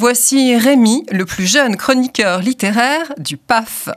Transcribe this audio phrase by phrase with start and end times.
[0.00, 3.88] Voici Rémi, le plus jeune chroniqueur littéraire du PAF.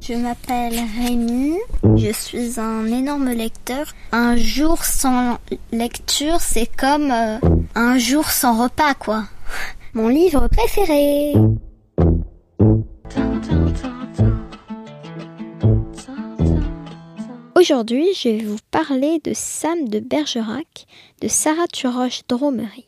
[0.00, 1.56] Je m'appelle Rémi,
[1.96, 3.92] je suis un énorme lecteur.
[4.12, 5.38] Un jour sans
[5.72, 7.38] lecture, c'est comme euh,
[7.74, 9.24] un jour sans repas, quoi.
[9.92, 11.32] Mon livre préféré.
[17.56, 20.86] Aujourd'hui, je vais vous parler de Sam de Bergerac
[21.22, 22.87] de Sarah Turoche Dromery.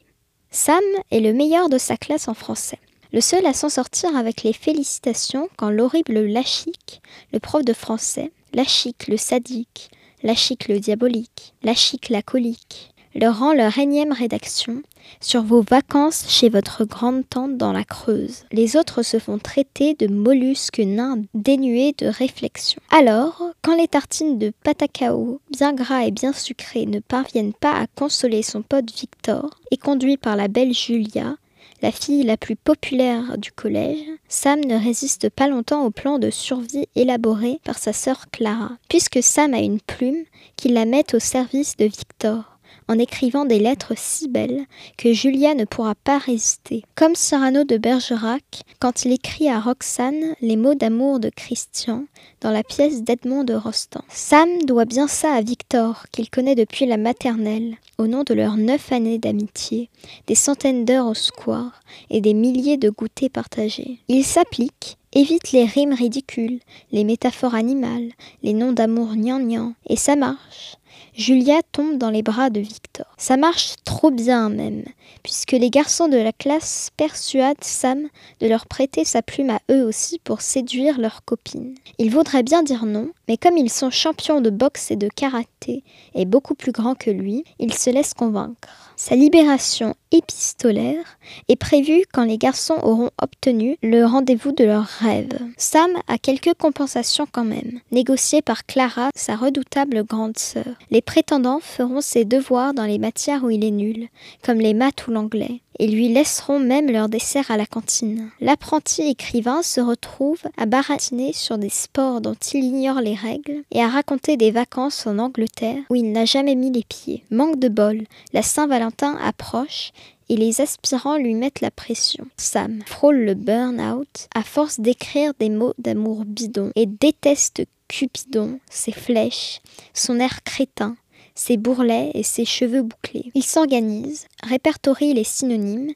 [0.53, 0.83] Sam
[1.13, 2.81] est le meilleur de sa classe en français.
[3.13, 8.33] Le seul à s'en sortir avec les félicitations quand l'horrible Lachique, le prof de français,
[8.53, 9.91] Lachique le sadique,
[10.25, 14.83] Lachique le diabolique, Lachique la colique, leur rend leur énième rédaction
[15.21, 18.45] sur vos vacances chez votre grande tante dans la Creuse.
[18.53, 22.81] Les autres se font traiter de mollusques nains dénués de réflexion.
[22.91, 27.87] Alors, quand les tartines de patacao, bien gras et bien sucrées, ne parviennent pas à
[27.87, 31.37] consoler son pote Victor, et conduit par la belle Julia,
[31.83, 36.31] la fille la plus populaire du collège, Sam ne résiste pas longtemps au plan de
[36.31, 40.25] survie élaboré par sa sœur Clara, puisque Sam a une plume
[40.57, 42.50] qui la met au service de Victor
[42.91, 44.65] en écrivant des lettres si belles
[44.97, 46.83] que Julia ne pourra pas résister.
[46.97, 52.07] Comme Cyrano de Bergerac, quand il écrit à Roxane les mots d'amour de Christian
[52.41, 54.03] dans la pièce d'Edmond de Rostand.
[54.09, 58.57] Sam doit bien ça à Victor, qu'il connaît depuis la maternelle, au nom de leurs
[58.57, 59.89] neuf années d'amitié,
[60.27, 61.81] des centaines d'heures au square
[62.11, 64.01] et des milliers de goûters partagés.
[64.09, 66.59] Il s'applique, évite les rimes ridicules,
[66.91, 68.11] les métaphores animales,
[68.43, 70.77] les noms d'amour gnangnan, et ça marche.
[71.15, 73.07] Julia tombe dans les bras de Victor.
[73.17, 74.85] Ça marche trop bien même,
[75.23, 78.09] puisque les garçons de la classe persuadent Sam
[78.41, 81.75] de leur prêter sa plume à eux aussi pour séduire leurs copines.
[81.99, 85.85] Il voudrait bien dire non, mais comme ils sont champions de boxe et de karaté
[86.17, 88.91] et beaucoup plus grands que lui, il se laisse convaincre.
[88.97, 91.17] Sa libération épistolaire
[91.49, 95.39] est prévue quand les garçons auront obtenu le rendez-vous de leurs rêves.
[95.57, 100.67] Sam a quelques compensations quand même, négociées par Clara, sa redoutable grande sœur.
[100.91, 104.09] Les prétendants feront ses devoirs dans les matières où il est nul,
[104.43, 108.31] comme les maths ou l'anglais et lui laisseront même leur dessert à la cantine.
[108.41, 113.83] L'apprenti écrivain se retrouve à baratiner sur des sports dont il ignore les règles et
[113.83, 117.25] à raconter des vacances en Angleterre où il n'a jamais mis les pieds.
[117.31, 118.03] Manque de bol,
[118.35, 119.93] la Saint-Valentin approche
[120.29, 122.27] et les aspirants lui mettent la pression.
[122.37, 128.93] Sam frôle le burn-out à force d'écrire des mots d'amour bidon et déteste Cupidon, ses
[128.93, 129.61] flèches,
[129.95, 130.95] son air crétin,
[131.35, 133.31] ses bourrelets et ses cheveux bouclés.
[133.35, 135.93] Il s'organise, répertorie les synonymes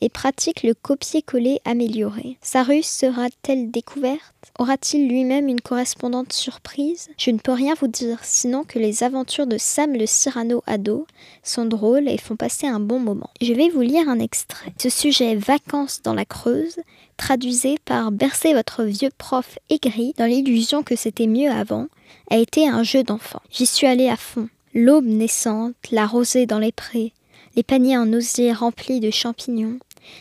[0.00, 2.38] et pratique le copier-coller amélioré.
[2.40, 4.22] Sa ruse sera-t-elle découverte?
[4.58, 7.08] Aura-t-il lui-même une correspondante surprise?
[7.18, 11.06] Je ne peux rien vous dire, sinon que les aventures de Sam le Cyrano ado
[11.42, 13.30] sont drôles et font passer un bon moment.
[13.40, 14.72] Je vais vous lire un extrait.
[14.80, 16.76] Ce sujet Vacances dans la Creuse,
[17.16, 21.88] traduisé par Bercer votre vieux prof aigri dans l'illusion que c'était mieux avant,
[22.30, 23.42] a été un jeu d'enfant.
[23.50, 24.48] J'y suis allé à fond.
[24.80, 27.12] L'aube naissante, la rosée dans les prés,
[27.56, 29.80] les paniers en osier remplis de champignons,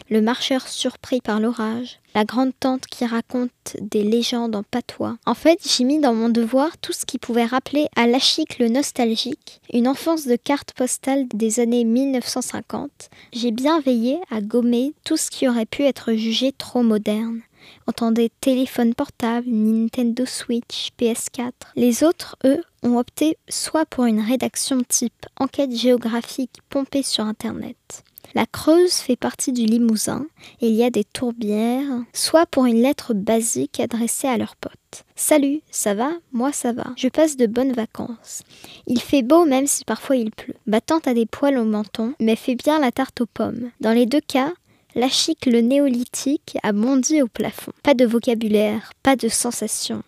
[0.09, 5.18] le marcheur surpris par l'orage, la grande tante qui raconte des légendes en patois.
[5.28, 8.68] En fait, j'ai mis dans mon devoir tout ce qui pouvait rappeler à Lachique le
[8.68, 13.12] nostalgique, une enfance de cartes postales des années 1950.
[13.34, 17.41] J'ai bien veillé à gommer tout ce qui aurait pu être jugé trop moderne.
[17.85, 21.51] Entendez téléphone portable, Nintendo Switch, PS4.
[21.75, 28.03] Les autres, eux, ont opté soit pour une rédaction type enquête géographique pompée sur Internet,
[28.35, 30.25] la Creuse fait partie du Limousin
[30.61, 35.05] et il y a des tourbières, soit pour une lettre basique adressée à leurs potes.
[35.15, 36.11] Salut, ça va?
[36.33, 36.87] Moi ça va.
[36.97, 38.43] Je passe de bonnes vacances.
[38.85, 40.55] Il fait beau même si parfois il pleut.
[40.67, 43.71] Battante a des poils au menton, mais fait bien la tarte aux pommes.
[43.79, 44.53] Dans les deux cas,
[44.95, 47.71] la chic le néolithique a bondi au plafond.
[47.83, 50.03] Pas de vocabulaire, pas de sensation,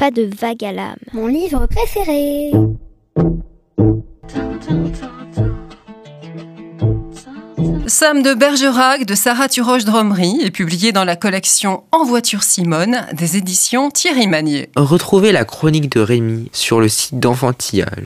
[0.00, 0.96] pas de vague à l'âme.
[1.12, 2.52] Mon livre préféré
[7.86, 13.04] Sam de Bergerac de Sarah Turoche Dromery est publié dans la collection En voiture Simone
[13.12, 14.70] des éditions Thierry Magnier.
[14.74, 17.90] Retrouvez la chronique de Rémi sur le site d'enfantillage.